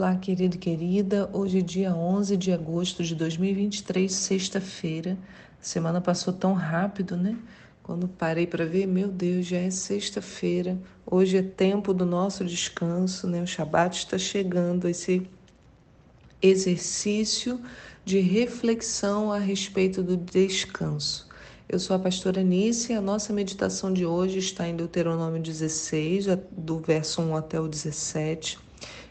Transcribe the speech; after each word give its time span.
Olá, 0.00 0.16
querido 0.16 0.56
e 0.56 0.58
querida. 0.58 1.28
Hoje 1.30 1.58
é 1.58 1.60
dia 1.60 1.94
11 1.94 2.34
de 2.34 2.50
agosto 2.52 3.04
de 3.04 3.14
2023, 3.14 4.10
sexta-feira. 4.10 5.18
Semana 5.60 6.00
passou 6.00 6.32
tão 6.32 6.54
rápido, 6.54 7.18
né? 7.18 7.36
Quando 7.82 8.08
parei 8.08 8.46
para 8.46 8.64
ver, 8.64 8.86
meu 8.86 9.08
Deus, 9.08 9.44
já 9.44 9.58
é 9.58 9.68
sexta-feira. 9.68 10.78
Hoje 11.04 11.36
é 11.36 11.42
tempo 11.42 11.92
do 11.92 12.06
nosso 12.06 12.46
descanso, 12.46 13.26
né? 13.26 13.42
O 13.42 13.46
Shabat 13.46 13.98
está 13.98 14.16
chegando, 14.16 14.88
esse 14.88 15.28
exercício 16.40 17.60
de 18.02 18.20
reflexão 18.20 19.30
a 19.30 19.38
respeito 19.38 20.02
do 20.02 20.16
descanso. 20.16 21.28
Eu 21.68 21.78
sou 21.78 21.94
a 21.94 21.98
pastora 21.98 22.42
Nícia 22.42 22.94
e 22.94 22.96
a 22.96 23.02
nossa 23.02 23.34
meditação 23.34 23.92
de 23.92 24.06
hoje 24.06 24.38
está 24.38 24.66
em 24.66 24.74
Deuteronômio 24.74 25.42
16, 25.42 26.24
do 26.50 26.78
verso 26.78 27.20
1 27.20 27.36
até 27.36 27.60
o 27.60 27.68
17. 27.68 28.69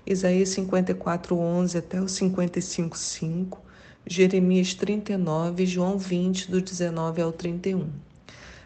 Isaías 0.09 0.49
54, 0.49 1.37
11 1.37 1.77
até 1.77 2.01
o 2.01 2.09
55, 2.09 2.97
5, 2.97 3.61
Jeremias 4.07 4.73
39, 4.73 5.67
João 5.67 5.99
20, 5.99 6.49
do 6.49 6.59
19 6.59 7.21
ao 7.21 7.31
31. 7.31 7.87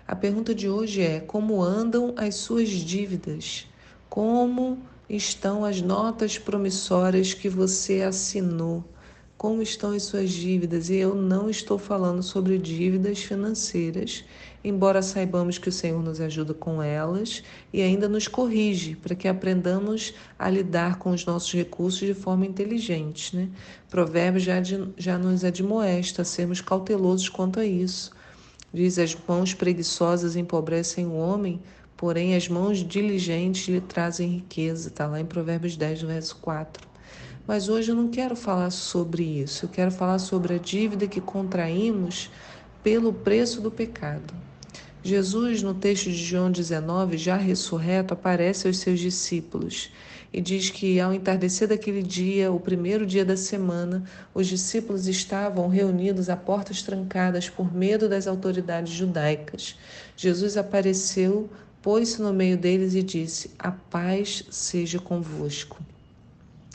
A 0.07 0.15
pergunta 0.15 0.55
de 0.55 0.69
hoje 0.69 1.01
é: 1.01 1.19
como 1.19 1.61
andam 1.61 2.13
as 2.15 2.35
suas 2.35 2.69
dívidas? 2.69 3.67
Como 4.09 4.77
estão 5.09 5.65
as 5.65 5.81
notas 5.81 6.37
promissórias 6.37 7.33
que 7.33 7.49
você 7.49 8.03
assinou? 8.03 8.81
Como 9.37 9.61
estão 9.61 9.91
as 9.91 10.03
suas 10.03 10.29
dívidas? 10.29 10.89
E 10.89 10.95
eu 10.95 11.13
não 11.15 11.49
estou 11.49 11.77
falando 11.77 12.23
sobre 12.23 12.57
dívidas 12.57 13.19
financeiras 13.19 14.23
embora 14.63 15.01
saibamos 15.01 15.57
que 15.57 15.67
o 15.67 15.71
Senhor 15.71 16.01
nos 16.01 16.21
ajuda 16.21 16.53
com 16.53 16.81
elas 16.81 17.43
e 17.71 17.81
ainda 17.81 18.07
nos 18.07 18.27
corrige 18.27 18.95
para 18.95 19.13
que 19.13 19.27
aprendamos 19.27 20.13
a 20.39 20.49
lidar 20.49 20.97
com 20.97 21.11
os 21.11 21.25
nossos 21.25 21.51
recursos 21.53 21.99
de 21.99 22.13
forma 22.13 22.45
inteligente. 22.45 23.35
Né? 23.35 23.49
Provérbios 23.89 24.43
já, 24.43 24.55
já 24.97 25.17
nos 25.17 25.43
admoesta 25.43 26.21
a 26.21 26.25
sermos 26.25 26.61
cautelosos 26.61 27.27
quanto 27.27 27.59
a 27.59 27.65
isso. 27.65 28.11
Diz: 28.73 28.97
As 28.97 29.15
mãos 29.27 29.53
preguiçosas 29.53 30.35
empobrecem 30.35 31.05
o 31.05 31.13
homem, 31.13 31.61
porém 31.97 32.35
as 32.35 32.47
mãos 32.47 32.79
diligentes 32.79 33.67
lhe 33.67 33.81
trazem 33.81 34.29
riqueza. 34.29 34.87
Está 34.87 35.05
lá 35.07 35.19
em 35.19 35.25
Provérbios 35.25 35.75
10, 35.75 36.03
verso 36.03 36.37
4. 36.37 36.92
Mas 37.45 37.67
hoje 37.67 37.91
eu 37.91 37.95
não 37.95 38.07
quero 38.07 38.37
falar 38.37 38.71
sobre 38.71 39.21
isso, 39.21 39.65
eu 39.65 39.69
quero 39.69 39.91
falar 39.91 40.17
sobre 40.17 40.53
a 40.53 40.57
dívida 40.57 41.07
que 41.07 41.19
contraímos 41.19 42.31
pelo 42.81 43.11
preço 43.11 43.59
do 43.59 43.69
pecado. 43.69 44.33
Jesus, 45.03 45.61
no 45.61 45.73
texto 45.73 46.05
de 46.05 46.15
João 46.15 46.49
19, 46.49 47.17
já 47.17 47.35
ressurreto, 47.35 48.13
aparece 48.13 48.65
aos 48.65 48.77
seus 48.77 48.97
discípulos 48.97 49.91
e 50.31 50.39
diz 50.39 50.69
que 50.69 51.01
ao 51.01 51.13
entardecer 51.13 51.67
daquele 51.67 52.01
dia, 52.01 52.49
o 52.49 52.61
primeiro 52.61 53.05
dia 53.05 53.25
da 53.25 53.35
semana, 53.35 54.05
os 54.33 54.47
discípulos 54.47 55.05
estavam 55.05 55.67
reunidos 55.67 56.29
a 56.29 56.37
portas 56.37 56.81
trancadas 56.81 57.49
por 57.49 57.75
medo 57.75 58.07
das 58.07 58.25
autoridades 58.25 58.93
judaicas. 58.93 59.77
Jesus 60.15 60.55
apareceu, 60.55 61.49
pôs-se 61.81 62.21
no 62.21 62.33
meio 62.33 62.57
deles 62.57 62.95
e 62.95 63.03
disse: 63.03 63.51
A 63.59 63.69
paz 63.69 64.45
seja 64.49 64.97
convosco. 64.97 65.83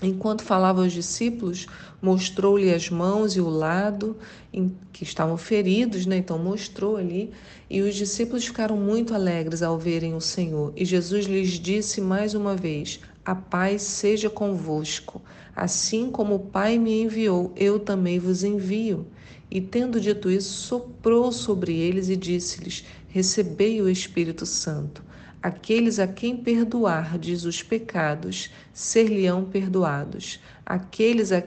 Enquanto 0.01 0.45
falava 0.45 0.83
aos 0.83 0.93
discípulos, 0.93 1.67
mostrou-lhe 2.01 2.73
as 2.73 2.89
mãos 2.89 3.35
e 3.35 3.41
o 3.41 3.49
lado 3.49 4.17
em 4.53 4.73
que 4.93 5.03
estavam 5.03 5.37
feridos, 5.37 6.07
né? 6.07 6.19
Então 6.19 6.39
mostrou 6.39 6.97
ali, 6.97 7.33
e 7.69 7.83
os 7.83 7.97
discípulos 7.97 8.47
ficaram 8.47 8.77
muito 8.77 9.13
alegres 9.13 9.61
ao 9.61 9.77
verem 9.77 10.15
o 10.15 10.21
Senhor. 10.21 10.73
E 10.77 10.85
Jesus 10.85 11.27
lhes 11.27 11.51
disse 11.51 12.01
mais 12.01 12.35
uma 12.35 12.55
vez: 12.55 13.01
A 13.25 13.35
paz 13.35 13.83
seja 13.83 14.31
convosco. 14.31 15.21
Assim 15.55 16.09
como 16.09 16.37
o 16.37 16.47
Pai 16.47 16.79
me 16.79 17.03
enviou, 17.03 17.53
eu 17.57 17.81
também 17.81 18.21
vos 18.21 18.45
envio. 18.45 19.05
E 19.51 19.61
tendo 19.61 20.01
dito 20.01 20.31
isso, 20.31 20.53
soprou 20.53 21.33
sobre 21.33 21.75
eles 21.75 22.09
e 22.09 22.15
disse-lhes: 22.15 22.85
Recebei 23.09 23.83
o 23.83 23.89
Espírito 23.89 24.47
Santo. 24.47 25.08
Aqueles 25.41 26.01
a 26.01 26.07
quem 26.09 26.37
perdoardes 26.37 27.45
os 27.45 27.63
pecados, 27.63 28.51
ser-lhe-ão 28.73 29.45
perdoados. 29.45 30.41
Aqueles 30.67 31.31
a 31.31 31.41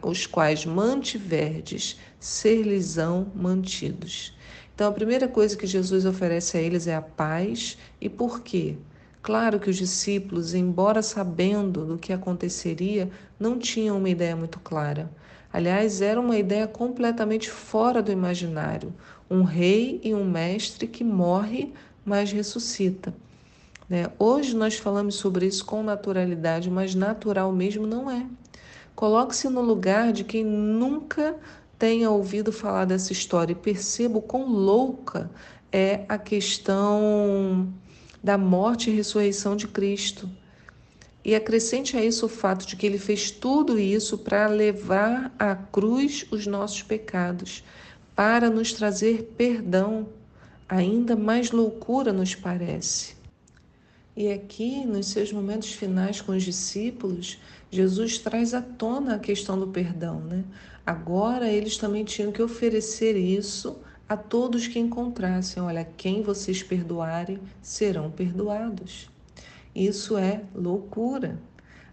os 0.00 0.26
quais 0.26 0.64
mantiverdes, 0.64 1.98
ser-lhes-ão 2.20 3.32
mantidos. 3.34 4.38
Então, 4.72 4.88
a 4.88 4.92
primeira 4.94 5.26
coisa 5.26 5.56
que 5.56 5.66
Jesus 5.66 6.06
oferece 6.06 6.56
a 6.56 6.60
eles 6.60 6.86
é 6.86 6.94
a 6.94 7.02
paz. 7.02 7.76
E 8.00 8.08
por 8.08 8.42
quê? 8.42 8.76
Claro 9.20 9.58
que 9.58 9.70
os 9.70 9.76
discípulos, 9.76 10.54
embora 10.54 11.02
sabendo 11.02 11.84
do 11.84 11.98
que 11.98 12.12
aconteceria, 12.12 13.10
não 13.40 13.58
tinham 13.58 13.98
uma 13.98 14.08
ideia 14.08 14.36
muito 14.36 14.60
clara. 14.60 15.10
Aliás, 15.52 16.00
era 16.00 16.20
uma 16.20 16.38
ideia 16.38 16.68
completamente 16.68 17.50
fora 17.50 18.00
do 18.00 18.12
imaginário. 18.12 18.94
Um 19.28 19.42
rei 19.42 20.00
e 20.04 20.14
um 20.14 20.24
mestre 20.24 20.86
que 20.86 21.02
morre, 21.02 21.72
mas 22.04 22.30
ressuscita. 22.30 23.12
Né? 23.92 24.10
Hoje 24.18 24.56
nós 24.56 24.76
falamos 24.78 25.16
sobre 25.16 25.44
isso 25.44 25.66
com 25.66 25.82
naturalidade, 25.82 26.70
mas 26.70 26.94
natural 26.94 27.52
mesmo 27.52 27.86
não 27.86 28.10
é. 28.10 28.24
Coloque-se 28.94 29.50
no 29.50 29.60
lugar 29.60 30.14
de 30.14 30.24
quem 30.24 30.42
nunca 30.42 31.36
tenha 31.78 32.10
ouvido 32.10 32.50
falar 32.50 32.86
dessa 32.86 33.12
história 33.12 33.52
e 33.52 33.54
perceba 33.54 34.16
o 34.16 34.22
quão 34.22 34.48
louca 34.48 35.30
é 35.70 36.06
a 36.08 36.16
questão 36.16 37.70
da 38.24 38.38
morte 38.38 38.88
e 38.88 38.94
ressurreição 38.94 39.54
de 39.54 39.68
Cristo. 39.68 40.26
E 41.22 41.34
acrescente 41.34 41.94
a 41.94 42.02
isso 42.02 42.24
o 42.24 42.30
fato 42.30 42.66
de 42.66 42.76
que 42.76 42.86
ele 42.86 42.98
fez 42.98 43.30
tudo 43.30 43.78
isso 43.78 44.16
para 44.16 44.46
levar 44.46 45.30
à 45.38 45.54
cruz 45.54 46.24
os 46.30 46.46
nossos 46.46 46.82
pecados, 46.82 47.62
para 48.16 48.48
nos 48.48 48.72
trazer 48.72 49.34
perdão. 49.36 50.08
Ainda 50.66 51.14
mais 51.14 51.50
loucura 51.50 52.10
nos 52.10 52.34
parece. 52.34 53.20
E 54.14 54.30
aqui, 54.30 54.84
nos 54.84 55.06
seus 55.06 55.32
momentos 55.32 55.72
finais 55.72 56.20
com 56.20 56.32
os 56.32 56.42
discípulos, 56.42 57.38
Jesus 57.70 58.18
traz 58.18 58.52
à 58.52 58.60
tona 58.60 59.14
a 59.14 59.18
questão 59.18 59.58
do 59.58 59.68
perdão. 59.68 60.20
Né? 60.20 60.44
Agora 60.84 61.50
eles 61.50 61.78
também 61.78 62.04
tinham 62.04 62.30
que 62.30 62.42
oferecer 62.42 63.16
isso 63.16 63.78
a 64.06 64.14
todos 64.14 64.66
que 64.66 64.78
encontrassem. 64.78 65.62
Olha, 65.62 65.88
quem 65.96 66.22
vocês 66.22 66.62
perdoarem 66.62 67.40
serão 67.62 68.10
perdoados. 68.10 69.08
Isso 69.74 70.18
é 70.18 70.42
loucura. 70.54 71.40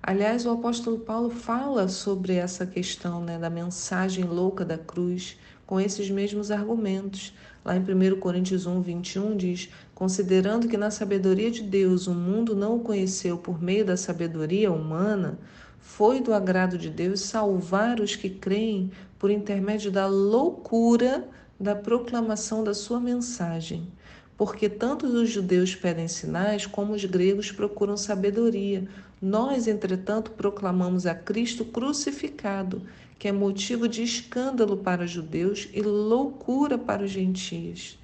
Aliás, 0.03 0.45
o 0.45 0.51
apóstolo 0.51 0.99
Paulo 0.99 1.29
fala 1.29 1.87
sobre 1.87 2.33
essa 2.33 2.65
questão 2.65 3.21
né, 3.21 3.37
da 3.37 3.49
mensagem 3.49 4.25
louca 4.25 4.65
da 4.65 4.77
cruz 4.77 5.37
com 5.65 5.79
esses 5.79 6.09
mesmos 6.09 6.51
argumentos. 6.51 7.33
Lá 7.63 7.75
em 7.75 7.81
1 7.81 8.19
Coríntios 8.19 8.65
1, 8.65 8.81
21 8.81 9.37
diz: 9.37 9.69
Considerando 9.93 10.67
que 10.67 10.77
na 10.77 10.89
sabedoria 10.89 11.51
de 11.51 11.61
Deus 11.61 12.07
o 12.07 12.13
mundo 12.13 12.55
não 12.55 12.77
o 12.77 12.79
conheceu 12.79 13.37
por 13.37 13.61
meio 13.61 13.85
da 13.85 13.97
sabedoria 13.97 14.71
humana, 14.71 15.37
foi 15.79 16.21
do 16.21 16.33
agrado 16.33 16.77
de 16.77 16.89
Deus 16.89 17.21
salvar 17.21 17.99
os 17.99 18.15
que 18.15 18.29
creem 18.29 18.91
por 19.17 19.29
intermédio 19.29 19.91
da 19.91 20.07
loucura 20.07 21.27
da 21.59 21.75
proclamação 21.75 22.63
da 22.63 22.73
sua 22.73 22.99
mensagem. 22.99 23.91
Porque 24.37 24.69
tanto 24.69 25.05
os 25.05 25.29
judeus 25.29 25.75
pedem 25.75 26.07
sinais, 26.07 26.65
como 26.65 26.93
os 26.93 27.03
gregos 27.03 27.51
procuram 27.51 27.97
sabedoria. 27.97 28.87
Nós, 29.21 29.67
entretanto, 29.67 30.31
proclamamos 30.31 31.05
a 31.05 31.13
Cristo 31.13 31.65
crucificado, 31.65 32.81
que 33.17 33.27
é 33.27 33.31
motivo 33.31 33.87
de 33.87 34.01
escândalo 34.01 34.77
para 34.77 35.03
os 35.03 35.11
judeus 35.11 35.67
e 35.73 35.81
loucura 35.81 36.77
para 36.77 37.03
os 37.03 37.11
gentios. 37.11 37.99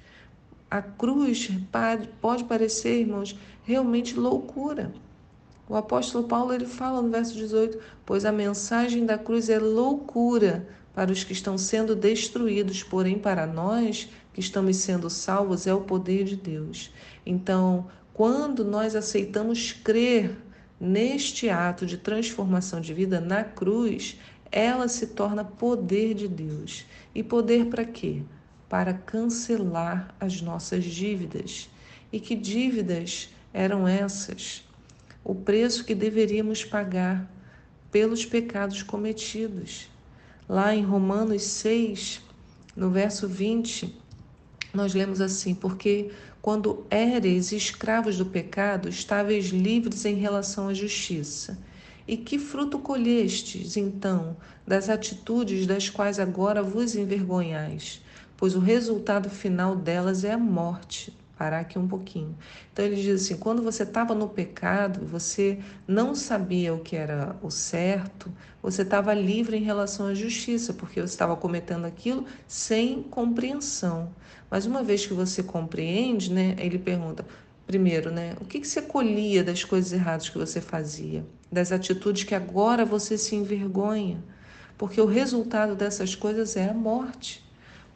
A 0.70 0.82
cruz 0.82 1.50
pode 2.20 2.44
parecer, 2.44 3.00
irmãos, 3.00 3.38
realmente 3.64 4.14
loucura. 4.18 4.92
O 5.68 5.74
apóstolo 5.74 6.28
Paulo 6.28 6.52
ele 6.52 6.66
fala 6.66 7.00
no 7.00 7.08
verso 7.08 7.34
18: 7.34 7.78
Pois 8.04 8.24
a 8.24 8.32
mensagem 8.32 9.06
da 9.06 9.16
cruz 9.16 9.48
é 9.48 9.58
loucura 9.58 10.68
para 10.94 11.10
os 11.10 11.24
que 11.24 11.32
estão 11.32 11.56
sendo 11.56 11.96
destruídos, 11.96 12.82
porém 12.82 13.18
para 13.18 13.46
nós 13.46 14.08
que 14.32 14.40
estamos 14.40 14.76
sendo 14.76 15.08
salvos 15.08 15.66
é 15.66 15.72
o 15.72 15.80
poder 15.80 16.24
de 16.24 16.36
Deus. 16.36 16.92
Então, 17.24 17.86
quando 18.12 18.64
nós 18.64 18.94
aceitamos 18.94 19.72
crer 19.72 20.36
neste 20.80 21.48
ato 21.48 21.86
de 21.86 21.96
transformação 21.96 22.80
de 22.80 22.92
vida 22.92 23.20
na 23.20 23.42
cruz, 23.42 24.18
ela 24.50 24.88
se 24.88 25.08
torna 25.08 25.44
poder 25.44 26.14
de 26.14 26.28
Deus. 26.28 26.86
E 27.14 27.22
poder 27.22 27.66
para 27.66 27.84
quê? 27.84 28.22
Para 28.68 28.94
cancelar 28.94 30.14
as 30.20 30.40
nossas 30.40 30.84
dívidas. 30.84 31.68
E 32.12 32.20
que 32.20 32.34
dívidas 32.34 33.30
eram 33.52 33.88
essas? 33.88 34.64
O 35.24 35.34
preço 35.34 35.84
que 35.84 35.94
deveríamos 35.94 36.64
pagar 36.64 37.28
pelos 37.90 38.24
pecados 38.24 38.82
cometidos. 38.82 39.88
Lá 40.48 40.74
em 40.74 40.84
Romanos 40.84 41.42
6, 41.42 42.22
no 42.76 42.90
verso 42.90 43.26
20, 43.26 43.94
nós 44.76 44.94
lemos 44.94 45.20
assim: 45.20 45.54
Porque 45.54 46.10
quando 46.40 46.86
éreis 46.90 47.50
escravos 47.50 48.18
do 48.18 48.26
pecado, 48.26 48.88
estáveis 48.88 49.46
livres 49.46 50.04
em 50.04 50.14
relação 50.14 50.68
à 50.68 50.74
justiça. 50.74 51.58
E 52.06 52.16
que 52.16 52.38
fruto 52.38 52.78
colhestes, 52.78 53.76
então, 53.76 54.36
das 54.64 54.88
atitudes 54.88 55.66
das 55.66 55.90
quais 55.90 56.20
agora 56.20 56.62
vos 56.62 56.94
envergonhais? 56.94 58.00
Pois 58.36 58.54
o 58.54 58.60
resultado 58.60 59.28
final 59.28 59.74
delas 59.74 60.22
é 60.22 60.32
a 60.32 60.38
morte. 60.38 61.12
Parar 61.36 61.60
aqui 61.60 61.78
um 61.78 61.86
pouquinho. 61.86 62.34
Então 62.72 62.84
ele 62.84 62.96
diz 62.96 63.22
assim: 63.22 63.36
quando 63.36 63.62
você 63.62 63.82
estava 63.82 64.14
no 64.14 64.28
pecado, 64.28 65.04
você 65.04 65.58
não 65.86 66.14
sabia 66.14 66.72
o 66.72 66.80
que 66.80 66.96
era 66.96 67.36
o 67.42 67.50
certo, 67.50 68.32
você 68.62 68.82
estava 68.82 69.12
livre 69.12 69.56
em 69.56 69.62
relação 69.62 70.06
à 70.06 70.14
justiça, 70.14 70.72
porque 70.72 71.00
você 71.00 71.12
estava 71.12 71.36
cometendo 71.36 71.84
aquilo 71.84 72.24
sem 72.48 73.02
compreensão. 73.02 74.14
Mas 74.50 74.64
uma 74.64 74.82
vez 74.82 75.06
que 75.06 75.12
você 75.12 75.42
compreende, 75.42 76.32
né, 76.32 76.56
ele 76.58 76.78
pergunta: 76.78 77.26
primeiro, 77.66 78.10
né, 78.10 78.34
o 78.40 78.44
que, 78.44 78.58
que 78.58 78.66
você 78.66 78.80
colhia 78.80 79.44
das 79.44 79.62
coisas 79.62 79.92
erradas 79.92 80.30
que 80.30 80.38
você 80.38 80.60
fazia, 80.60 81.24
das 81.52 81.70
atitudes 81.70 82.24
que 82.24 82.34
agora 82.34 82.84
você 82.84 83.18
se 83.18 83.36
envergonha? 83.36 84.24
Porque 84.78 85.00
o 85.00 85.06
resultado 85.06 85.76
dessas 85.76 86.14
coisas 86.14 86.56
é 86.56 86.70
a 86.70 86.74
morte. 86.74 87.45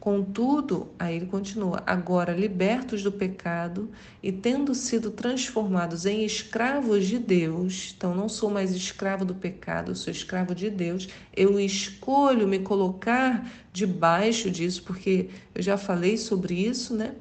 Contudo, 0.01 0.91
aí 0.97 1.15
ele 1.15 1.27
continua: 1.27 1.83
agora 1.85 2.33
libertos 2.33 3.03
do 3.03 3.11
pecado 3.11 3.91
e 4.21 4.31
tendo 4.31 4.73
sido 4.73 5.11
transformados 5.11 6.07
em 6.07 6.25
escravos 6.25 7.05
de 7.05 7.19
Deus, 7.19 7.93
então 7.95 8.15
não 8.15 8.27
sou 8.27 8.49
mais 8.49 8.71
escravo 8.73 9.23
do 9.23 9.35
pecado, 9.35 9.95
sou 9.95 10.11
escravo 10.11 10.55
de 10.55 10.71
Deus, 10.71 11.07
eu 11.37 11.59
escolho 11.59 12.47
me 12.47 12.57
colocar 12.57 13.47
debaixo 13.71 14.49
disso, 14.49 14.81
porque 14.81 15.29
eu 15.53 15.61
já 15.61 15.77
falei 15.77 16.17
sobre 16.17 16.55
isso, 16.55 16.95
né? 16.95 17.13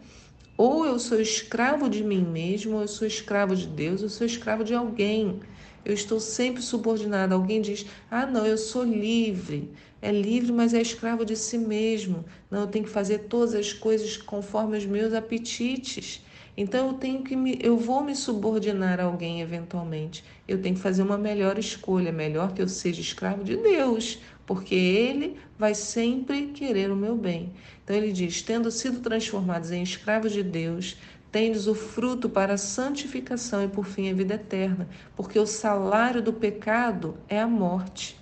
Ou 0.63 0.85
eu 0.85 0.99
sou 0.99 1.19
escravo 1.19 1.89
de 1.89 2.05
mim 2.05 2.21
mesmo, 2.21 2.75
ou 2.75 2.83
eu 2.83 2.87
sou 2.87 3.09
escravo 3.09 3.57
de 3.57 3.67
Deus, 3.67 4.03
ou 4.03 4.09
eu 4.09 4.11
sou 4.11 4.27
escravo 4.27 4.63
de 4.63 4.75
alguém. 4.75 5.41
Eu 5.87 5.95
estou 5.95 6.21
sempre 6.21 6.61
subordinado. 6.61 7.35
Alguém 7.35 7.63
diz: 7.63 7.87
Ah, 8.11 8.27
não, 8.27 8.45
eu 8.45 8.59
sou 8.59 8.85
livre. 8.85 9.71
É 10.03 10.13
livre, 10.13 10.53
mas 10.53 10.75
é 10.75 10.83
escravo 10.83 11.25
de 11.25 11.35
si 11.35 11.57
mesmo. 11.57 12.27
Não, 12.51 12.61
eu 12.61 12.67
tenho 12.67 12.85
que 12.85 12.91
fazer 12.91 13.21
todas 13.21 13.55
as 13.55 13.73
coisas 13.73 14.19
conforme 14.19 14.77
os 14.77 14.85
meus 14.85 15.15
apetites. 15.15 16.23
Então 16.55 16.89
eu 16.89 16.93
tenho 16.93 17.23
que 17.23 17.35
me, 17.35 17.59
eu 17.63 17.79
vou 17.79 18.05
me 18.05 18.15
subordinar 18.15 19.01
a 19.01 19.05
alguém 19.05 19.41
eventualmente. 19.41 20.23
Eu 20.47 20.61
tenho 20.61 20.75
que 20.75 20.83
fazer 20.83 21.03
uma 21.03 21.17
melhor 21.17 21.59
escolha, 21.59 22.13
melhor 22.13 22.53
que 22.53 22.61
eu 22.61 22.69
seja 22.69 23.01
escravo 23.01 23.43
de 23.43 23.57
Deus, 23.57 24.19
porque 24.51 24.75
ele 24.75 25.37
vai 25.57 25.77
sempre 25.77 26.49
querer 26.49 26.91
o 26.91 26.97
meu 26.97 27.17
bem. 27.17 27.53
Então 27.85 27.95
ele 27.95 28.11
diz: 28.11 28.43
tendo 28.43 28.69
sido 28.69 28.99
transformados 28.99 29.71
em 29.71 29.81
escravos 29.81 30.33
de 30.33 30.43
Deus, 30.43 30.97
tendes 31.31 31.69
o 31.69 31.75
fruto 31.77 32.29
para 32.29 32.55
a 32.55 32.59
santificação 32.59 33.63
e 33.63 33.69
por 33.69 33.87
fim 33.87 34.11
a 34.11 34.13
vida 34.13 34.35
eterna, 34.35 34.89
porque 35.15 35.39
o 35.39 35.47
salário 35.47 36.21
do 36.21 36.33
pecado 36.33 37.17
é 37.29 37.41
a 37.41 37.47
morte. 37.47 38.19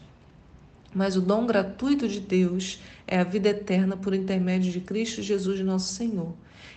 Mas 0.94 1.16
o 1.16 1.22
dom 1.22 1.46
gratuito 1.46 2.06
de 2.06 2.20
Deus 2.20 2.78
é 3.06 3.18
a 3.18 3.24
vida 3.24 3.48
eterna 3.48 3.96
por 3.96 4.12
intermédio 4.12 4.70
de 4.70 4.82
Cristo 4.82 5.22
Jesus, 5.22 5.60
nosso 5.60 5.94
Senhor. 5.94 6.34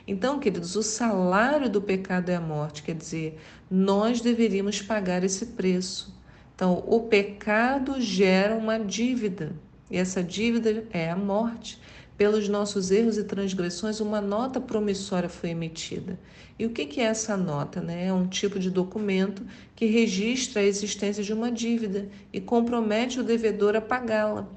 Então, 0.07 0.39
queridos, 0.39 0.77
o 0.77 0.81
salário 0.81 1.69
do 1.69 1.81
pecado 1.81 2.29
é 2.29 2.35
a 2.35 2.41
morte, 2.41 2.83
quer 2.83 2.95
dizer, 2.95 3.37
nós 3.69 4.21
deveríamos 4.21 4.81
pagar 4.81 5.25
esse 5.25 5.47
preço. 5.47 6.20
Então, 6.61 6.83
o 6.85 6.99
pecado 6.99 7.99
gera 7.99 8.55
uma 8.55 8.77
dívida, 8.77 9.51
e 9.89 9.97
essa 9.97 10.21
dívida 10.21 10.85
é 10.91 11.09
a 11.09 11.15
morte. 11.15 11.81
Pelos 12.15 12.47
nossos 12.47 12.91
erros 12.91 13.17
e 13.17 13.23
transgressões, 13.23 13.99
uma 13.99 14.21
nota 14.21 14.61
promissória 14.61 15.27
foi 15.27 15.49
emitida. 15.49 16.19
E 16.59 16.65
o 16.67 16.69
que 16.69 17.01
é 17.01 17.05
essa 17.05 17.35
nota? 17.35 17.81
Né? 17.81 18.05
É 18.05 18.13
um 18.13 18.27
tipo 18.27 18.59
de 18.59 18.69
documento 18.69 19.41
que 19.75 19.87
registra 19.87 20.61
a 20.61 20.63
existência 20.63 21.23
de 21.23 21.33
uma 21.33 21.51
dívida 21.51 22.07
e 22.31 22.39
compromete 22.39 23.19
o 23.19 23.23
devedor 23.23 23.75
a 23.75 23.81
pagá-la. 23.81 24.47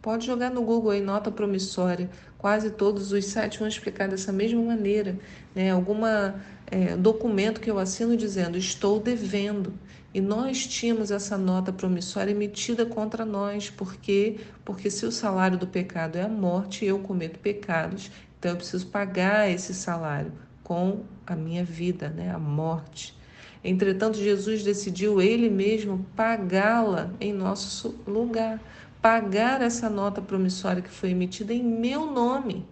Pode 0.00 0.26
jogar 0.26 0.52
no 0.52 0.62
Google 0.62 0.92
aí 0.92 1.00
nota 1.00 1.32
promissória. 1.32 2.08
Quase 2.38 2.70
todos 2.70 3.10
os 3.10 3.24
sites 3.24 3.58
vão 3.58 3.66
explicar 3.66 4.08
dessa 4.08 4.30
mesma 4.30 4.62
maneira. 4.62 5.18
Né? 5.52 5.72
Alguma 5.72 6.40
é, 6.70 6.96
documento 6.96 7.60
que 7.60 7.68
eu 7.68 7.80
assino 7.80 8.16
dizendo 8.16 8.56
estou 8.56 9.00
devendo. 9.00 9.74
E 10.12 10.20
nós 10.20 10.66
tínhamos 10.66 11.10
essa 11.12 11.38
nota 11.38 11.72
promissória 11.72 12.32
emitida 12.32 12.84
contra 12.84 13.24
nós, 13.24 13.70
porque 13.70 14.38
porque 14.64 14.90
se 14.90 15.06
o 15.06 15.12
salário 15.12 15.56
do 15.56 15.66
pecado 15.66 16.16
é 16.16 16.22
a 16.22 16.28
morte, 16.28 16.84
eu 16.84 16.98
cometo 16.98 17.38
pecados, 17.38 18.10
então 18.38 18.52
eu 18.52 18.56
preciso 18.56 18.86
pagar 18.88 19.48
esse 19.48 19.72
salário 19.72 20.32
com 20.64 21.04
a 21.26 21.36
minha 21.36 21.64
vida, 21.64 22.08
né, 22.08 22.30
a 22.34 22.38
morte. 22.38 23.16
Entretanto, 23.62 24.18
Jesus 24.18 24.62
decidiu 24.62 25.20
ele 25.20 25.50
mesmo 25.50 26.06
pagá-la 26.16 27.10
em 27.20 27.32
nosso 27.32 27.94
lugar, 28.06 28.60
pagar 29.02 29.60
essa 29.60 29.88
nota 29.90 30.20
promissória 30.20 30.82
que 30.82 30.88
foi 30.88 31.10
emitida 31.10 31.52
em 31.52 31.62
meu 31.62 32.10
nome. 32.10 32.66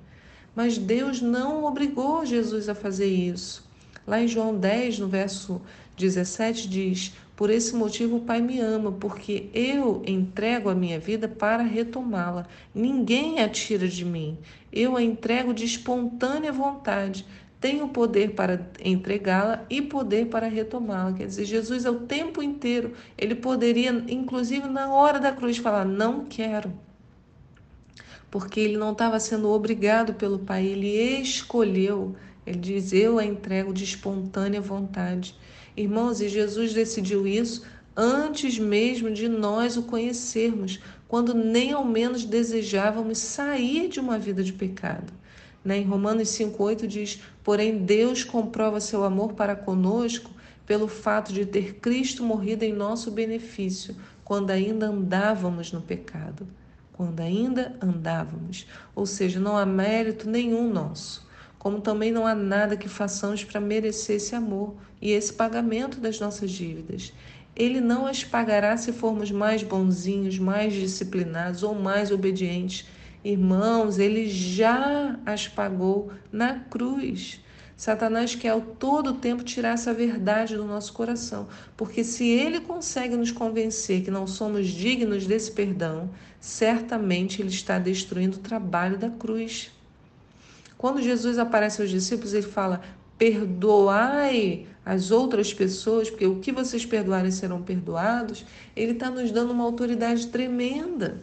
Mas 0.57 0.79
Deus 0.79 1.21
não 1.21 1.65
obrigou 1.65 2.25
Jesus 2.25 2.69
a 2.69 2.75
fazer 2.75 3.07
isso. 3.07 3.69
Lá 4.07 4.21
em 4.21 4.27
João 4.27 4.57
10, 4.57 4.99
no 4.99 5.09
verso 5.09 5.61
17, 5.97 6.69
diz: 6.69 7.13
por 7.39 7.51
esse 7.51 7.73
motivo 7.77 8.17
o 8.17 8.21
Pai 8.21 8.41
me 8.41 8.59
ama, 8.59 8.91
porque 8.91 9.49
eu 9.55 10.03
entrego 10.05 10.69
a 10.69 10.75
minha 10.75 10.99
vida 10.99 11.29
para 11.29 11.63
retomá-la. 11.63 12.49
Ninguém 12.75 13.39
a 13.39 13.49
tira 13.49 13.87
de 13.87 14.05
mim. 14.05 14.37
Eu 14.73 14.97
a 14.97 15.03
entrego 15.05 15.55
de 15.55 15.65
espontânea 15.65 16.51
vontade. 16.51 17.25
Tenho 17.61 17.91
poder 17.91 18.33
para 18.33 18.69
entregá-la 18.85 19.65
e 19.71 19.81
poder 19.81 20.27
para 20.27 20.49
retomá-la. 20.49 21.13
Quer 21.13 21.29
dizer, 21.29 21.45
Jesus 21.45 21.85
é 21.85 21.91
o 21.93 22.01
tempo 22.01 22.43
inteiro. 22.43 22.95
Ele 23.17 23.37
poderia, 23.37 23.91
inclusive 24.09 24.67
na 24.67 24.93
hora 24.93 25.21
da 25.21 25.31
cruz, 25.31 25.59
falar: 25.59 25.85
Não 25.85 26.25
quero. 26.25 26.73
Porque 28.33 28.59
ele 28.59 28.77
não 28.77 28.91
estava 28.91 29.21
sendo 29.21 29.49
obrigado 29.49 30.13
pelo 30.15 30.41
Pai, 30.41 30.67
ele 30.67 30.89
escolheu. 31.21 32.17
Ele 32.45 32.59
diz: 32.59 32.93
Eu 32.93 33.17
a 33.17 33.25
entrego 33.25 33.73
de 33.73 33.85
espontânea 33.85 34.61
vontade. 34.61 35.37
Irmãos, 35.79 36.21
e 36.21 36.29
Jesus 36.29 36.75
decidiu 36.75 37.25
isso 37.25 37.63
antes 37.97 38.59
mesmo 38.59 39.13
de 39.13 39.29
nós 39.29 39.77
o 39.77 39.85
conhecermos, 39.85 40.81
quando 41.07 41.33
nem 41.33 41.73
ao 41.73 41.85
menos 41.85 42.25
desejávamos 42.25 43.19
sair 43.19 43.89
de 43.89 44.01
uma 44.01 44.19
vida 44.19 44.43
de 44.43 44.53
pecado. 44.53 45.13
Né? 45.65 45.79
Em 45.79 45.85
Romanos 45.85 46.31
5,8 46.31 46.87
diz: 46.89 47.23
Porém, 47.45 47.79
Deus 47.79 48.25
comprova 48.25 48.81
seu 48.81 49.05
amor 49.05 49.35
para 49.35 49.55
conosco 49.55 50.33
pelo 50.67 50.89
fato 50.89 51.33
de 51.33 51.47
ter 51.47 51.75
Cristo 51.75 52.25
morrido 52.25 52.65
em 52.65 52.73
nosso 52.73 53.13
benefício, 53.13 53.95
quando 54.25 54.51
ainda 54.51 54.87
andávamos 54.87 55.71
no 55.71 55.81
pecado. 55.81 56.45
Quando 56.93 57.21
ainda 57.21 57.77
andávamos. 57.81 58.67
Ou 58.97 59.07
seja, 59.07 59.39
não 59.39 59.57
há 59.57 59.65
mérito 59.65 60.29
nenhum 60.29 60.69
nosso 60.69 61.28
como 61.59 61.81
também 61.81 62.13
não 62.13 62.27
há 62.27 62.35
nada 62.35 62.77
que 62.77 62.89
façamos 62.89 63.43
para 63.45 63.61
merecer 63.61 64.17
esse 64.17 64.35
amor 64.35 64.75
e 65.01 65.11
esse 65.11 65.33
pagamento 65.33 66.01
das 66.01 66.21
nossas 66.21 66.51
dívidas. 66.51 67.13
Ele 67.57 67.81
não 67.81 68.07
as 68.07 68.23
pagará 68.23 68.77
se 68.77 68.93
formos 68.93 69.31
mais 69.33 69.63
bonzinhos, 69.63 70.39
mais 70.39 70.73
disciplinados 70.73 71.63
ou 71.63 71.75
mais 71.75 72.13
obedientes. 72.13 72.87
Irmãos, 73.25 73.99
ele 73.99 74.29
já 74.29 75.19
as 75.27 75.49
pagou 75.49 76.13
na 76.31 76.61
cruz. 76.61 77.41
Satanás 77.77 78.35
quer 78.35 78.49
ao 78.49 78.61
todo 78.61 79.15
tempo 79.15 79.45
tirar 79.45 79.75
essa 79.75 79.95
verdade 79.95 80.57
do 80.57 80.65
nosso 80.65 80.93
coração, 80.93 81.47
porque 81.77 82.03
se 82.03 82.27
ele 82.29 82.59
consegue 82.59 83.17
nos 83.17 83.31
convencer 83.31 84.03
que 84.03 84.11
não 84.11 84.27
somos 84.27 84.67
dignos 84.67 85.27
desse 85.27 85.53
perdão, 85.53 86.11
certamente 86.41 87.41
ele 87.41 87.51
está 87.51 87.79
destruindo 87.79 88.37
o 88.37 88.41
trabalho 88.41 88.99
da 88.99 89.09
cruz. 89.09 89.71
Quando 90.79 91.03
Jesus 91.03 91.39
aparece 91.39 91.83
aos 91.83 91.91
discípulos, 91.91 92.33
ele 92.33 92.47
fala: 92.47 92.81
perdoai 93.19 94.67
as 94.87 95.11
outras 95.11 95.53
pessoas, 95.53 96.09
porque 96.09 96.27
o 96.27 96.39
que 96.39 96.53
vocês 96.53 96.87
perdoarem 96.87 97.31
serão 97.33 97.61
perdoados. 97.61 98.47
Ele 98.75 98.93
está 98.93 99.11
nos 99.11 99.31
dando 99.33 99.53
uma 99.53 99.65
autoridade 99.65 100.29
tremenda. 100.29 101.21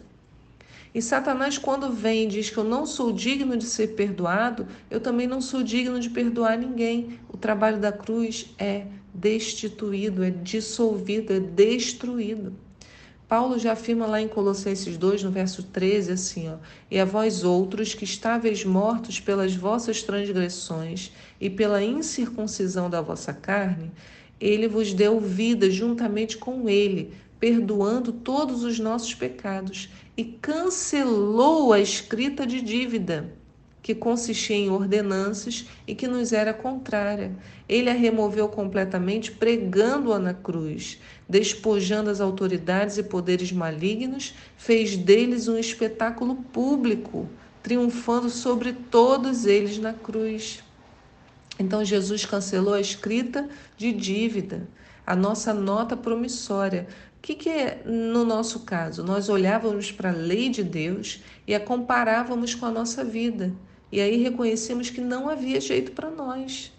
E 0.94 1.02
Satanás, 1.02 1.58
quando 1.58 1.92
vem 1.92 2.24
e 2.24 2.28
diz 2.28 2.50
que 2.50 2.58
eu 2.58 2.64
não 2.64 2.86
sou 2.86 3.12
digno 3.12 3.58
de 3.58 3.66
ser 3.66 3.96
perdoado, 3.96 4.68
eu 4.90 5.00
também 5.00 5.26
não 5.26 5.42
sou 5.42 5.64
digno 5.64 6.00
de 6.00 6.10
perdoar 6.10 6.58
ninguém. 6.58 7.20
O 7.28 7.38
trabalho 7.38 7.80
da 7.80 7.92
cruz 7.92 8.54
é 8.58 8.86
destituído, 9.14 10.24
é 10.24 10.30
dissolvido, 10.30 11.34
é 11.34 11.40
destruído. 11.40 12.54
Paulo 13.28 13.58
já 13.58 13.72
afirma 13.72 14.06
lá 14.06 14.22
em 14.22 14.28
Colossenses 14.28 14.98
2, 14.98 15.24
no 15.24 15.32
verso 15.32 15.64
13, 15.64 16.12
assim, 16.12 16.50
ó, 16.50 16.58
e 16.92 17.00
a 17.00 17.06
vós 17.06 17.44
outros 17.44 17.96
que 17.96 18.04
estáveis 18.04 18.64
mortos 18.64 19.20
pelas 19.20 19.56
vossas 19.56 20.04
transgressões 20.04 21.12
e 21.42 21.50
pela 21.50 21.84
incircuncisão 21.84 22.88
da 22.88 23.02
vossa 23.02 23.34
carne, 23.34 23.92
ele 24.40 24.68
vos 24.68 24.94
deu 24.94 25.20
vida 25.20 25.72
juntamente 25.72 26.38
com 26.38 26.70
ele, 26.70 27.14
perdoando 27.40 28.12
todos 28.12 28.64
os 28.64 28.78
nossos 28.78 29.16
pecados 29.16 29.90
e 30.16 30.24
cancelou 30.24 31.74
a 31.74 31.80
escrita 31.80 32.46
de 32.46 32.62
dívida 32.62 33.34
que 33.86 33.94
consistia 33.94 34.56
em 34.56 34.72
ordenanças 34.72 35.68
e 35.86 35.94
que 35.94 36.08
nos 36.08 36.34
era 36.34 36.52
contrária. 36.56 37.32
Ele 37.70 37.88
a 37.88 37.94
removeu 37.94 38.50
completamente, 38.50 39.32
pregando-a 39.32 40.18
na 40.18 40.34
cruz, 40.34 41.00
despojando 41.30 42.10
as 42.10 42.20
autoridades 42.20 42.98
e 42.98 43.04
poderes 43.04 43.52
malignos, 43.52 44.34
fez 44.58 44.98
deles 44.98 45.48
um 45.48 45.56
espetáculo 45.56 46.34
público, 46.52 47.30
triunfando 47.62 48.28
sobre 48.28 48.74
todos 48.74 49.46
eles 49.46 49.78
na 49.78 49.94
cruz. 49.94 50.64
Então 51.60 51.86
Jesus 51.86 52.26
cancelou 52.26 52.74
a 52.74 52.82
escrita 52.82 53.48
de 53.78 53.92
dívida, 53.92 54.68
a 55.06 55.16
nossa 55.16 55.54
nota 55.54 55.96
promissória. 55.96 56.88
O 57.20 57.22
que, 57.22 57.36
que 57.36 57.50
é 57.50 57.84
no 57.86 58.26
nosso 58.26 58.62
caso? 58.62 59.04
Nós 59.04 59.30
olhávamos 59.30 59.92
para 59.92 60.10
a 60.10 60.16
lei 60.16 60.50
de 60.50 60.64
Deus 60.64 61.22
e 61.46 61.54
a 61.54 61.60
comparávamos 61.60 62.56
com 62.56 62.66
a 62.66 62.72
nossa 62.72 63.04
vida. 63.04 63.54
E 63.96 64.02
aí 64.02 64.18
reconhecemos 64.18 64.90
que 64.90 65.00
não 65.00 65.30
havia 65.30 65.62
jeito 65.62 65.94
para 65.94 66.12
nós. 66.12 66.70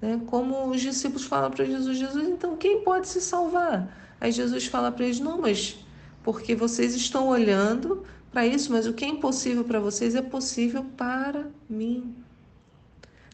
Né? 0.00 0.18
Como 0.24 0.70
os 0.70 0.80
discípulos 0.80 1.26
falam 1.26 1.50
para 1.50 1.66
Jesus: 1.66 1.98
Jesus, 1.98 2.26
então 2.26 2.56
quem 2.56 2.80
pode 2.82 3.08
se 3.08 3.20
salvar? 3.20 3.94
Aí 4.18 4.32
Jesus 4.32 4.64
fala 4.64 4.90
para 4.90 5.04
eles: 5.04 5.20
não, 5.20 5.38
mas 5.38 5.84
porque 6.24 6.54
vocês 6.54 6.94
estão 6.94 7.28
olhando 7.28 8.06
para 8.32 8.46
isso, 8.46 8.72
mas 8.72 8.86
o 8.86 8.94
que 8.94 9.04
é 9.04 9.08
impossível 9.08 9.64
para 9.64 9.78
vocês 9.80 10.14
é 10.14 10.22
possível 10.22 10.82
para 10.96 11.50
mim. 11.68 12.14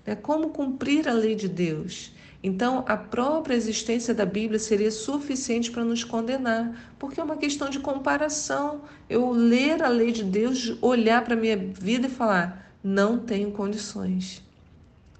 É 0.04 0.16
como 0.16 0.48
cumprir 0.48 1.08
a 1.08 1.12
lei 1.12 1.36
de 1.36 1.48
Deus. 1.48 2.10
Então, 2.42 2.84
a 2.88 2.96
própria 2.96 3.54
existência 3.54 4.12
da 4.12 4.26
Bíblia 4.26 4.58
seria 4.58 4.90
suficiente 4.90 5.70
para 5.70 5.84
nos 5.84 6.02
condenar, 6.02 6.92
porque 6.98 7.20
é 7.20 7.22
uma 7.24 7.36
questão 7.36 7.70
de 7.70 7.78
comparação. 7.78 8.82
Eu 9.08 9.30
ler 9.30 9.80
a 9.80 9.88
lei 9.88 10.10
de 10.10 10.24
Deus, 10.24 10.76
olhar 10.82 11.22
para 11.22 11.34
a 11.34 11.36
minha 11.36 11.56
vida 11.56 12.08
e 12.08 12.10
falar: 12.10 12.65
não 12.86 13.18
tenho 13.18 13.50
condições. 13.50 14.40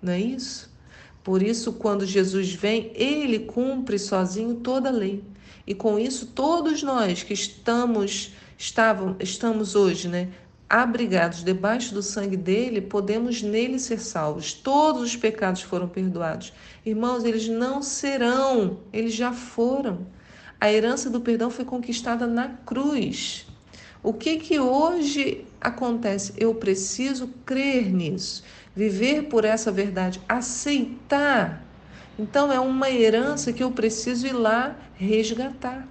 Não 0.01 0.13
é 0.13 0.21
isso? 0.21 0.71
Por 1.25 1.43
isso, 1.43 1.73
quando 1.73 2.07
Jesus 2.07 2.55
vem, 2.55 2.93
ele 2.95 3.41
cumpre 3.41 3.99
sozinho 3.99 4.55
toda 4.55 4.89
a 4.89 4.93
lei. 4.93 5.25
E 5.67 5.75
com 5.75 5.99
isso, 5.99 6.27
todos 6.27 6.85
nós 6.85 7.25
que 7.25 7.35
estamos, 7.35 8.33
estavam, 8.57 9.17
estamos 9.19 9.75
hoje, 9.75 10.07
né, 10.07 10.29
abrigados 10.71 11.43
debaixo 11.43 11.93
do 11.93 12.05
sangue 12.05 12.37
dele, 12.37 12.81
podemos 12.81 13.43
nele 13.43 13.81
ser 13.81 13.99
salvos. 13.99 14.53
Todos 14.53 15.03
os 15.03 15.17
pecados 15.17 15.63
foram 15.63 15.89
perdoados. 15.89 16.53
Irmãos, 16.85 17.25
eles 17.25 17.49
não 17.49 17.83
serão, 17.83 18.79
eles 18.93 19.13
já 19.13 19.33
foram. 19.33 20.07
A 20.61 20.73
herança 20.73 21.11
do 21.11 21.21
perdão 21.21 21.51
foi 21.51 21.65
conquistada 21.65 22.29
na 22.29 22.47
cruz. 22.65 23.45
O 24.05 24.13
que 24.13 24.37
que 24.37 24.61
hoje 24.61 25.45
acontece? 25.67 26.33
Eu 26.37 26.55
preciso 26.55 27.29
crer 27.45 27.93
nisso, 27.93 28.43
viver 28.75 29.25
por 29.25 29.45
essa 29.45 29.71
verdade, 29.71 30.21
aceitar. 30.29 31.65
Então 32.19 32.53
é 32.53 32.59
uma 32.59 32.91
herança 32.91 33.53
que 33.53 33.63
eu 33.63 33.71
preciso 33.71 34.27
ir 34.27 34.33
lá 34.33 34.77
resgatar. 34.95 35.87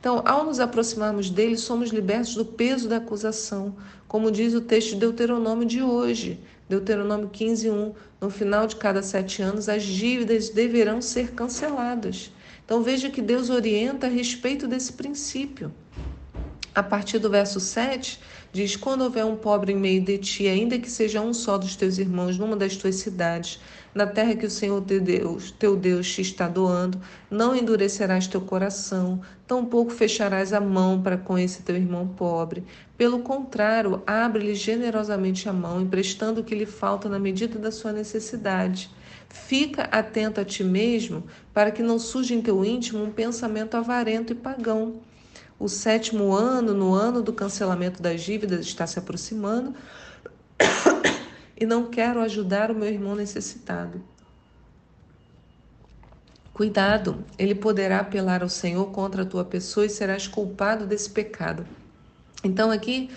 Então, 0.00 0.22
ao 0.24 0.44
nos 0.44 0.60
aproximarmos 0.60 1.28
dele, 1.28 1.56
somos 1.56 1.90
libertos 1.90 2.34
do 2.34 2.44
peso 2.44 2.88
da 2.88 2.98
acusação, 2.98 3.74
como 4.06 4.30
diz 4.30 4.54
o 4.54 4.60
texto 4.60 4.90
de 4.90 5.00
Deuteronômio 5.00 5.66
de 5.66 5.82
hoje, 5.82 6.40
Deuteronômio 6.68 7.28
15:1. 7.28 7.94
No 8.20 8.30
final 8.30 8.66
de 8.66 8.76
cada 8.76 9.02
sete 9.02 9.42
anos, 9.42 9.68
as 9.68 9.82
dívidas 9.82 10.50
deverão 10.50 11.02
ser 11.02 11.32
canceladas. 11.32 12.32
Então, 12.64 12.82
veja 12.82 13.10
que 13.10 13.20
Deus 13.20 13.50
orienta 13.50 14.06
a 14.06 14.10
respeito 14.10 14.68
desse 14.68 14.92
princípio 14.92 15.72
a 16.78 16.82
partir 16.84 17.18
do 17.18 17.28
verso 17.28 17.58
7, 17.58 18.20
diz: 18.52 18.76
Quando 18.76 19.02
houver 19.02 19.24
um 19.24 19.34
pobre 19.34 19.72
em 19.72 19.76
meio 19.76 20.00
de 20.00 20.16
ti, 20.16 20.46
ainda 20.46 20.78
que 20.78 20.88
seja 20.88 21.20
um 21.20 21.34
só 21.34 21.58
dos 21.58 21.74
teus 21.74 21.98
irmãos 21.98 22.38
numa 22.38 22.54
das 22.54 22.76
tuas 22.76 22.94
cidades, 22.94 23.60
na 23.92 24.06
terra 24.06 24.36
que 24.36 24.46
o 24.46 24.50
Senhor 24.50 24.80
teu 24.82 25.00
Deus, 25.00 25.50
teu 25.50 25.74
Deus 25.74 26.08
te 26.08 26.22
está 26.22 26.46
doando, 26.46 27.00
não 27.28 27.56
endurecerás 27.56 28.28
teu 28.28 28.40
coração, 28.40 29.20
tampouco 29.44 29.90
fecharás 29.90 30.52
a 30.52 30.60
mão 30.60 31.02
para 31.02 31.18
com 31.18 31.36
esse 31.36 31.62
teu 31.62 31.74
irmão 31.74 32.06
pobre. 32.06 32.62
Pelo 32.96 33.18
contrário, 33.20 34.00
abre-lhe 34.06 34.54
generosamente 34.54 35.48
a 35.48 35.52
mão, 35.52 35.80
emprestando 35.80 36.42
o 36.42 36.44
que 36.44 36.54
lhe 36.54 36.66
falta 36.66 37.08
na 37.08 37.18
medida 37.18 37.58
da 37.58 37.72
sua 37.72 37.90
necessidade. 37.90 38.88
Fica 39.28 39.82
atento 39.90 40.40
a 40.40 40.44
ti 40.44 40.62
mesmo, 40.62 41.24
para 41.52 41.72
que 41.72 41.82
não 41.82 41.98
surja 41.98 42.36
em 42.36 42.40
teu 42.40 42.64
íntimo 42.64 43.02
um 43.02 43.10
pensamento 43.10 43.76
avarento 43.76 44.32
e 44.32 44.36
pagão 44.36 45.07
o 45.58 45.68
sétimo 45.68 46.32
ano, 46.32 46.72
no 46.72 46.94
ano 46.94 47.22
do 47.22 47.32
cancelamento 47.32 48.00
das 48.00 48.20
dívidas, 48.20 48.60
está 48.60 48.86
se 48.86 48.98
aproximando 48.98 49.74
e 51.56 51.66
não 51.66 51.90
quero 51.90 52.20
ajudar 52.20 52.70
o 52.70 52.74
meu 52.74 52.88
irmão 52.88 53.14
necessitado. 53.14 54.00
Cuidado, 56.52 57.24
ele 57.38 57.54
poderá 57.54 58.00
apelar 58.00 58.42
ao 58.42 58.48
Senhor 58.48 58.86
contra 58.86 59.22
a 59.22 59.26
tua 59.26 59.44
pessoa 59.44 59.86
e 59.86 59.90
serás 59.90 60.26
culpado 60.26 60.86
desse 60.86 61.10
pecado. 61.10 61.66
Então 62.42 62.70
aqui 62.70 63.10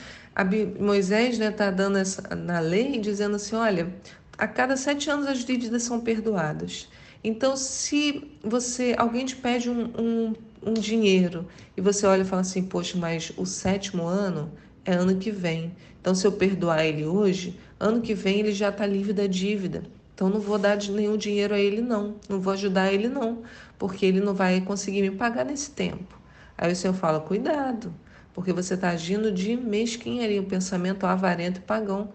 Moisés 0.79 1.33
está 1.33 1.45
né, 1.45 1.51
tá 1.51 1.71
dando 1.71 1.97
essa, 1.97 2.35
na 2.35 2.59
lei 2.59 2.99
dizendo 2.99 3.35
assim, 3.35 3.55
olha, 3.55 3.93
a 4.37 4.47
cada 4.47 4.77
sete 4.77 5.09
anos 5.09 5.27
as 5.27 5.43
dívidas 5.43 5.83
são 5.83 5.99
perdoadas. 5.99 6.87
Então, 7.23 7.55
se 7.55 8.37
você 8.43 8.95
alguém 8.97 9.25
te 9.25 9.35
pede 9.35 9.69
um, 9.69 9.85
um 9.97 10.33
um 10.63 10.73
dinheiro 10.73 11.47
e 11.75 11.81
você 11.81 12.05
olha 12.05 12.21
e 12.21 12.25
fala 12.25 12.41
assim: 12.41 12.63
Poxa, 12.63 12.97
mas 12.97 13.31
o 13.37 13.45
sétimo 13.45 14.05
ano 14.05 14.51
é 14.85 14.93
ano 14.93 15.17
que 15.17 15.31
vem. 15.31 15.75
Então, 15.99 16.13
se 16.15 16.25
eu 16.25 16.31
perdoar 16.31 16.85
ele 16.85 17.05
hoje, 17.05 17.59
ano 17.79 18.01
que 18.01 18.13
vem 18.13 18.39
ele 18.39 18.51
já 18.51 18.69
está 18.69 18.85
livre 18.85 19.13
da 19.13 19.27
dívida. 19.27 19.83
Então, 20.13 20.29
não 20.29 20.39
vou 20.39 20.57
dar 20.57 20.77
nenhum 20.77 21.17
dinheiro 21.17 21.53
a 21.53 21.59
ele, 21.59 21.81
não. 21.81 22.15
Não 22.29 22.39
vou 22.39 22.53
ajudar 22.53 22.93
ele, 22.93 23.07
não. 23.07 23.41
Porque 23.77 24.05
ele 24.05 24.19
não 24.19 24.33
vai 24.33 24.61
conseguir 24.61 25.01
me 25.01 25.11
pagar 25.11 25.43
nesse 25.43 25.71
tempo. 25.71 26.19
Aí 26.57 26.71
o 26.71 26.75
Senhor 26.75 26.93
fala: 26.93 27.19
Cuidado, 27.19 27.93
porque 28.33 28.53
você 28.53 28.75
está 28.75 28.89
agindo 28.89 29.31
de 29.31 29.55
mesquinharia, 29.55 30.41
um 30.41 30.45
pensamento 30.45 31.05
avarento 31.05 31.59
e 31.59 31.63
pagão. 31.63 32.09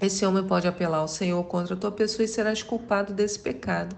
Esse 0.00 0.26
homem 0.26 0.44
pode 0.44 0.68
apelar 0.68 0.98
ao 0.98 1.08
Senhor 1.08 1.42
contra 1.44 1.74
a 1.74 1.76
tua 1.76 1.90
pessoa 1.90 2.24
e 2.24 2.28
serás 2.28 2.62
culpado 2.62 3.14
desse 3.14 3.38
pecado. 3.38 3.96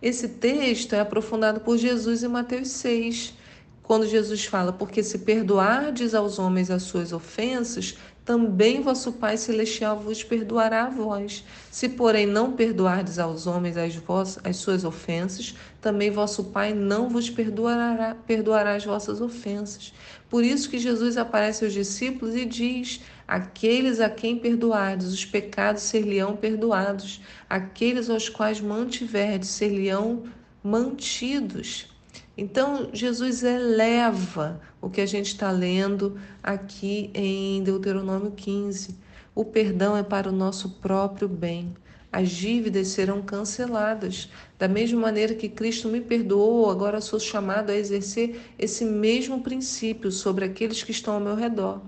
Esse 0.00 0.28
texto 0.28 0.94
é 0.94 1.00
aprofundado 1.00 1.60
por 1.60 1.76
Jesus 1.76 2.22
em 2.22 2.28
Mateus 2.28 2.68
6, 2.68 3.34
quando 3.82 4.06
Jesus 4.06 4.44
fala: 4.46 4.72
Porque 4.72 5.02
se 5.02 5.18
perdoardes 5.18 6.14
aos 6.14 6.38
homens 6.38 6.70
as 6.70 6.84
suas 6.84 7.12
ofensas, 7.12 7.96
também 8.24 8.80
vosso 8.80 9.12
Pai 9.12 9.36
Celestial 9.36 9.98
vos 10.00 10.24
perdoará 10.24 10.84
a 10.84 10.88
vós. 10.88 11.44
Se, 11.70 11.90
porém, 11.90 12.26
não 12.26 12.52
perdoardes 12.52 13.18
aos 13.18 13.46
homens 13.46 13.76
as, 13.76 13.94
vos, 13.96 14.38
as 14.42 14.56
suas 14.56 14.82
ofensas, 14.82 15.54
também 15.80 16.10
vosso 16.10 16.44
Pai 16.44 16.72
não 16.72 17.10
vos 17.10 17.28
perdoará, 17.28 18.16
perdoará 18.26 18.76
as 18.76 18.84
vossas 18.84 19.20
ofensas. 19.20 19.92
Por 20.30 20.42
isso 20.42 20.70
que 20.70 20.78
Jesus 20.78 21.18
aparece 21.18 21.66
aos 21.66 21.74
discípulos 21.74 22.34
e 22.34 22.46
diz: 22.46 23.02
Aqueles 23.28 24.00
a 24.00 24.08
quem 24.08 24.38
perdoardes 24.38 25.08
os 25.08 25.24
pecados 25.26 25.82
ser-lhe-ão 25.82 26.34
perdoados, 26.34 27.20
aqueles 27.48 28.08
aos 28.08 28.30
quais 28.30 28.58
mantiverdes 28.58 29.50
ser-lhe-ão 29.50 30.24
mantidos. 30.62 31.88
Então, 32.36 32.88
Jesus 32.92 33.44
eleva 33.44 34.60
o 34.84 34.90
que 34.90 35.00
a 35.00 35.06
gente 35.06 35.28
está 35.28 35.50
lendo 35.50 36.18
aqui 36.42 37.10
em 37.14 37.62
Deuteronômio 37.62 38.32
15. 38.32 38.94
O 39.34 39.42
perdão 39.42 39.96
é 39.96 40.02
para 40.02 40.28
o 40.28 40.32
nosso 40.32 40.72
próprio 40.72 41.26
bem. 41.26 41.74
As 42.12 42.28
dívidas 42.28 42.88
serão 42.88 43.22
canceladas. 43.22 44.28
Da 44.58 44.68
mesma 44.68 45.00
maneira 45.00 45.34
que 45.34 45.48
Cristo 45.48 45.88
me 45.88 46.02
perdoou, 46.02 46.70
agora 46.70 47.00
sou 47.00 47.18
chamado 47.18 47.70
a 47.70 47.74
exercer 47.74 48.38
esse 48.58 48.84
mesmo 48.84 49.40
princípio 49.40 50.12
sobre 50.12 50.44
aqueles 50.44 50.82
que 50.82 50.90
estão 50.92 51.14
ao 51.14 51.20
meu 51.20 51.34
redor. 51.34 51.80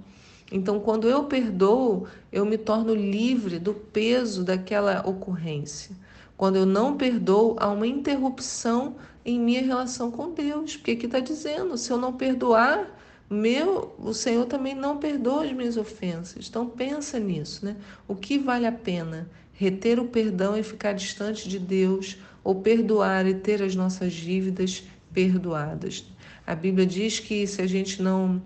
Então, 0.50 0.80
quando 0.80 1.06
eu 1.06 1.24
perdoo, 1.24 2.06
eu 2.32 2.46
me 2.46 2.56
torno 2.56 2.94
livre 2.94 3.58
do 3.58 3.74
peso 3.74 4.42
daquela 4.42 5.06
ocorrência. 5.06 5.94
Quando 6.34 6.56
eu 6.56 6.64
não 6.64 6.96
perdoo, 6.96 7.56
há 7.58 7.68
uma 7.68 7.86
interrupção 7.86 8.96
em 9.26 9.40
minha 9.40 9.60
relação 9.60 10.10
com 10.10 10.32
Deus. 10.32 10.76
Porque 10.76 10.92
aqui 10.92 11.06
está 11.06 11.20
dizendo: 11.20 11.76
se 11.76 11.90
eu 11.90 11.98
não 11.98 12.12
perdoar, 12.12 12.96
meu, 13.28 13.94
o 13.98 14.14
Senhor 14.14 14.46
também 14.46 14.74
não 14.74 14.98
perdoa 14.98 15.44
as 15.44 15.52
minhas 15.52 15.76
ofensas. 15.76 16.48
Então 16.48 16.66
pensa 16.66 17.18
nisso, 17.18 17.66
né? 17.66 17.76
O 18.06 18.14
que 18.14 18.38
vale 18.38 18.66
a 18.66 18.72
pena? 18.72 19.28
Reter 19.52 19.98
o 19.98 20.06
perdão 20.06 20.56
e 20.56 20.62
ficar 20.62 20.92
distante 20.92 21.48
de 21.48 21.58
Deus, 21.58 22.16
ou 22.44 22.54
perdoar 22.54 23.26
e 23.26 23.34
ter 23.34 23.62
as 23.62 23.74
nossas 23.74 24.12
dívidas 24.12 24.84
perdoadas. 25.12 26.06
A 26.46 26.54
Bíblia 26.54 26.86
diz 26.86 27.18
que 27.18 27.46
se 27.46 27.60
a 27.60 27.66
gente 27.66 28.00
não 28.00 28.40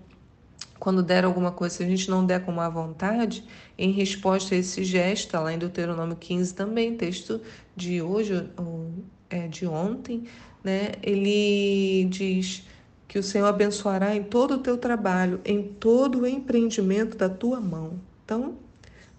quando 0.79 1.03
der 1.03 1.23
alguma 1.23 1.51
coisa, 1.51 1.75
se 1.75 1.83
a 1.83 1.87
gente 1.87 2.09
não 2.09 2.25
der 2.25 2.43
com 2.43 2.51
má 2.51 2.67
vontade, 2.67 3.43
em 3.77 3.91
resposta 3.91 4.55
a 4.55 4.57
esse 4.57 4.83
gesto, 4.83 5.25
está 5.27 5.39
lá 5.39 5.53
em 5.53 5.59
Deuteronômio 5.59 6.15
15 6.15 6.55
também, 6.55 6.97
texto 6.97 7.39
de 7.75 8.01
hoje, 8.01 8.49
ou, 8.57 8.91
é, 9.29 9.47
de 9.47 9.67
ontem, 9.67 10.23
né? 10.63 10.91
Ele 11.01 12.05
diz 12.09 12.63
que 13.07 13.19
o 13.19 13.23
Senhor 13.23 13.47
abençoará 13.47 14.15
em 14.15 14.23
todo 14.23 14.55
o 14.55 14.59
teu 14.59 14.77
trabalho, 14.77 15.41
em 15.43 15.63
todo 15.63 16.21
o 16.21 16.27
empreendimento 16.27 17.17
da 17.17 17.29
tua 17.29 17.59
mão. 17.59 17.99
Então, 18.23 18.57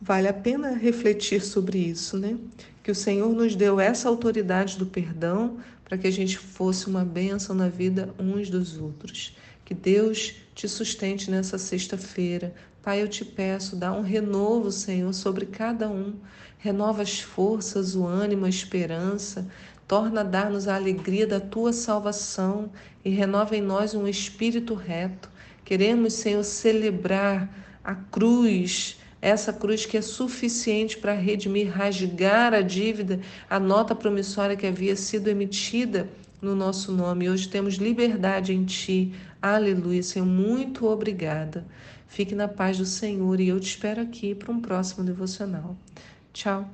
Vale 0.05 0.27
a 0.27 0.33
pena 0.33 0.73
refletir 0.73 1.41
sobre 1.41 1.79
isso, 1.79 2.19
né? 2.19 2.37
Que 2.83 2.91
o 2.91 2.95
Senhor 2.95 3.33
nos 3.33 3.55
deu 3.55 3.79
essa 3.79 4.09
autoridade 4.09 4.77
do 4.77 4.85
perdão 4.85 5.59
para 5.85 5.97
que 5.97 6.09
a 6.09 6.11
gente 6.11 6.37
fosse 6.37 6.89
uma 6.89 7.05
bênção 7.05 7.55
na 7.55 7.69
vida 7.69 8.13
uns 8.19 8.51
dos 8.51 8.77
outros. 8.77 9.37
Que 9.65 9.73
Deus 9.73 10.35
te 10.57 10.69
sustente 10.69 11.31
nessa 11.31 11.57
sexta-feira. 11.57 12.53
Pai, 12.83 13.01
eu 13.01 13.07
te 13.07 13.25
peço, 13.25 13.77
dá 13.77 13.93
um 13.93 14.03
renovo, 14.03 14.73
Senhor, 14.73 15.13
sobre 15.13 15.47
cada 15.47 15.89
um. 15.89 16.15
Renova 16.59 17.03
as 17.03 17.21
forças, 17.21 17.95
o 17.95 18.05
ânimo, 18.05 18.45
a 18.45 18.49
esperança. 18.49 19.47
Torna 19.93 20.23
a 20.23 20.25
dar-nos 20.25 20.69
a 20.69 20.75
alegria 20.75 21.27
da 21.27 21.39
tua 21.39 21.71
salvação 21.71 22.71
e 23.05 23.11
renova 23.11 23.55
em 23.55 23.61
nós 23.61 23.95
um 23.95 24.09
espírito 24.09 24.73
reto. 24.73 25.29
Queremos, 25.67 26.15
Senhor, 26.15 26.43
celebrar 26.45 27.47
a 27.85 27.95
cruz 27.95 28.99
essa 29.21 29.53
cruz 29.53 29.85
que 29.85 29.99
é 29.99 30.01
suficiente 30.01 30.97
para 30.97 31.13
redimir, 31.13 31.71
rasgar 31.71 32.55
a 32.55 32.63
dívida, 32.63 33.21
a 33.51 33.61
nota 33.61 33.95
promissória 33.95 34.57
que 34.57 34.67
havia 34.67 34.97
sido 34.97 35.29
emitida 35.29 36.09
no 36.41 36.57
nosso 36.57 36.91
nome. 36.91 37.29
Hoje 37.29 37.47
temos 37.47 37.75
liberdade 37.75 38.55
em 38.55 38.65
Ti. 38.65 39.13
Aleluia, 39.43 40.03
Senhor. 40.03 40.25
Muito 40.25 40.87
obrigada. 40.87 41.67
Fique 42.09 42.35
na 42.35 42.49
paz 42.49 42.79
do 42.79 42.87
Senhor 42.87 43.39
e 43.39 43.49
eu 43.49 43.61
te 43.61 43.67
espero 43.67 44.01
aqui 44.01 44.35
para 44.35 44.53
um 44.53 44.59
próximo 44.59 45.05
devocional. 45.05 45.77
Tchau. 46.33 46.67